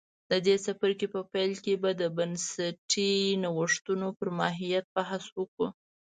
[0.31, 3.13] د دې څپرکي په پیل کې به د بنسټي
[3.43, 5.67] نوښتونو پر ماهیت بحث وکړو